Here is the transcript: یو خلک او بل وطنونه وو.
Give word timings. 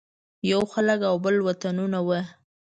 یو 0.51 0.61
خلک 0.73 0.99
او 1.09 1.15
بل 1.25 1.35
وطنونه 1.47 1.99
وو. 2.07 2.19